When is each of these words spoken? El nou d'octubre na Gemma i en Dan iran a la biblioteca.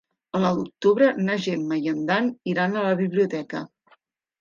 El 0.37 0.41
nou 0.45 0.55
d'octubre 0.61 1.09
na 1.27 1.37
Gemma 1.45 1.79
i 1.83 1.93
en 1.93 2.01
Dan 2.09 2.35
iran 2.57 2.75
a 2.83 2.89
la 2.91 2.99
biblioteca. 3.07 3.67